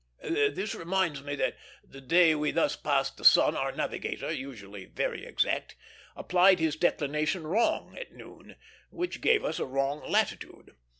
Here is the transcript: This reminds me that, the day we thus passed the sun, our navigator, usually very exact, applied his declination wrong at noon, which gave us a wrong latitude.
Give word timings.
This 0.23 0.73
reminds 0.73 1.21
me 1.21 1.35
that, 1.35 1.55
the 1.83 2.01
day 2.01 2.33
we 2.33 2.49
thus 2.49 2.75
passed 2.75 3.17
the 3.17 3.23
sun, 3.23 3.55
our 3.55 3.71
navigator, 3.71 4.31
usually 4.31 4.85
very 4.85 5.23
exact, 5.27 5.75
applied 6.15 6.57
his 6.57 6.75
declination 6.75 7.45
wrong 7.45 7.95
at 7.95 8.11
noon, 8.11 8.55
which 8.89 9.21
gave 9.21 9.45
us 9.45 9.59
a 9.59 9.65
wrong 9.67 10.03
latitude. 10.11 10.75